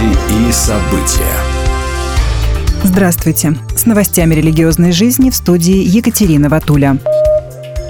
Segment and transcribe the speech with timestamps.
[0.00, 1.36] Новости и события.
[2.84, 3.56] Здравствуйте.
[3.76, 6.98] С новостями религиозной жизни в студии Екатерина Ватуля.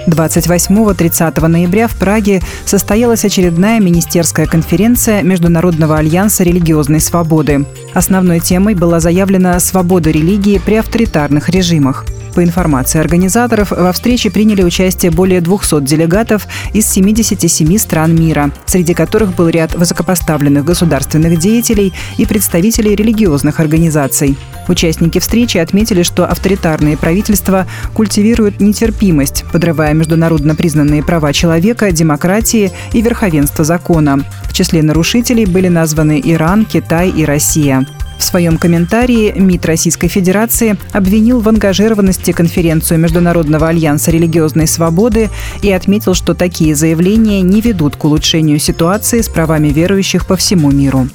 [0.07, 7.65] 28-30 ноября в Праге состоялась очередная министерская конференция Международного альянса религиозной свободы.
[7.93, 12.05] Основной темой была заявлена свобода религии при авторитарных режимах.
[12.33, 18.93] По информации организаторов, во встрече приняли участие более 200 делегатов из 77 стран мира, среди
[18.93, 24.37] которых был ряд высокопоставленных государственных деятелей и представителей религиозных организаций.
[24.67, 33.01] Участники встречи отметили, что авторитарные правительства культивируют нетерпимость, подрывая международно признанные права человека, демократии и
[33.01, 34.23] верховенство закона.
[34.43, 37.85] В числе нарушителей были названы Иран, Китай и Россия.
[38.21, 45.31] В своем комментарии МИД Российской Федерации обвинил в ангажированности конференцию Международного альянса религиозной свободы
[45.63, 50.69] и отметил, что такие заявления не ведут к улучшению ситуации с правами верующих по всему
[50.69, 51.07] миру.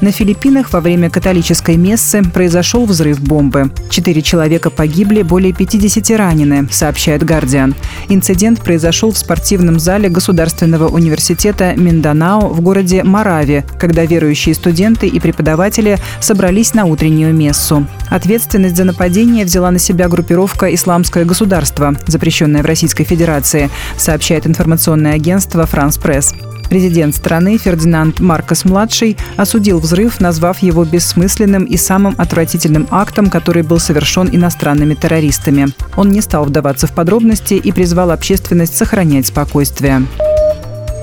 [0.00, 3.72] На Филиппинах во время католической мессы произошел взрыв бомбы.
[3.90, 7.74] Четыре человека погибли, более 50 ранены, сообщает «Гардиан».
[8.08, 15.18] Инцидент произошел в спортивном зале Государственного университета Минданао в городе Марави, когда верующие студенты и
[15.18, 17.84] преподаватели собрались на утреннюю мессу.
[18.08, 25.14] Ответственность за нападение взяла на себя группировка «Исламское государство», запрещенная в Российской Федерации, сообщает информационное
[25.14, 26.34] агентство «Франс Пресс».
[26.68, 33.78] Президент страны Фердинанд Маркос-младший осудил взрыв, назвав его бессмысленным и самым отвратительным актом, который был
[33.78, 35.68] совершен иностранными террористами.
[35.96, 40.02] Он не стал вдаваться в подробности и призвал общественность сохранять спокойствие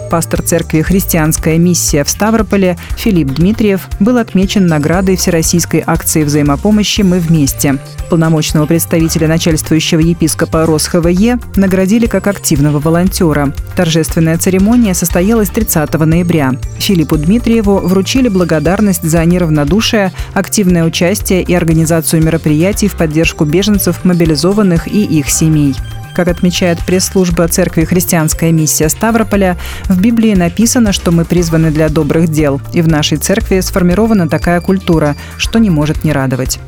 [0.09, 7.19] пастор церкви «Христианская миссия» в Ставрополе Филипп Дмитриев был отмечен наградой Всероссийской акции взаимопомощи «Мы
[7.19, 7.77] вместе».
[8.09, 13.53] Полномочного представителя начальствующего епископа РосХВЕ наградили как активного волонтера.
[13.75, 16.53] Торжественная церемония состоялась 30 ноября.
[16.77, 24.87] Филиппу Дмитриеву вручили благодарность за неравнодушие, активное участие и организацию мероприятий в поддержку беженцев, мобилизованных
[24.87, 25.75] и их семей.
[26.15, 29.57] Как отмечает пресс-служба Церкви «Христианская миссия Ставрополя»,
[29.89, 34.61] в Библии написано, что мы призваны для добрых дел, и в нашей церкви сформирована такая
[34.61, 36.59] культура, что не может не радовать.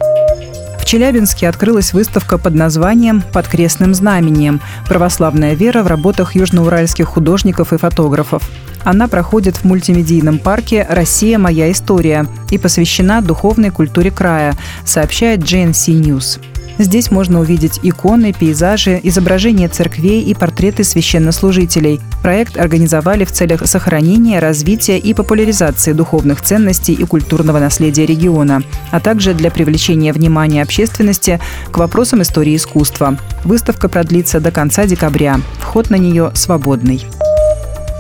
[0.82, 4.60] В Челябинске открылась выставка под названием «Под крестным знамением.
[4.86, 8.44] Православная вера в работах южноуральских художников и фотографов».
[8.84, 11.38] Она проходит в мультимедийном парке «Россия.
[11.38, 16.40] Моя история» и посвящена духовной культуре края, сообщает JNC News.
[16.80, 22.00] Здесь можно увидеть иконы, пейзажи, изображения церквей и портреты священнослужителей.
[22.22, 28.62] Проект организовали в целях сохранения, развития и популяризации духовных ценностей и культурного наследия региона,
[28.92, 31.40] а также для привлечения внимания общественности
[31.72, 33.18] к вопросам истории искусства.
[33.44, 35.40] Выставка продлится до конца декабря.
[35.60, 37.06] Вход на нее свободный.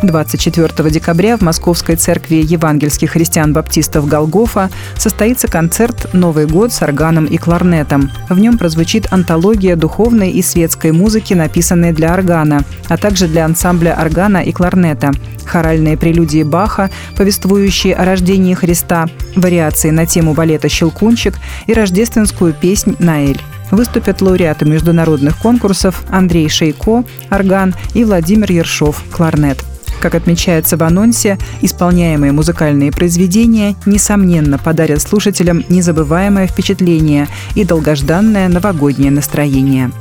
[0.03, 7.37] 24 декабря в Московской церкви евангельских христиан-баптистов Голгофа состоится концерт «Новый год» с органом и
[7.37, 8.11] кларнетом.
[8.29, 13.97] В нем прозвучит антология духовной и светской музыки, написанной для органа, а также для ансамбля
[13.99, 15.11] органа и кларнета,
[15.45, 21.33] хоральные прелюдии Баха, повествующие о рождении Христа, вариации на тему балета «Щелкунчик»
[21.65, 23.41] и рождественскую песнь «Наэль»
[23.71, 29.66] выступят лауреаты международных конкурсов Андрей Шейко, орган и Владимир Ершов, кларнет.
[29.99, 39.11] Как отмечается в анонсе, исполняемые музыкальные произведения, несомненно, подарят слушателям незабываемое впечатление и долгожданное новогоднее
[39.11, 39.91] настроение.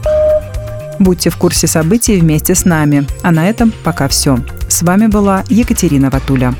[0.98, 3.06] Будьте в курсе событий вместе с нами.
[3.22, 4.38] А на этом пока все.
[4.68, 6.54] С вами была Екатерина Ватуля.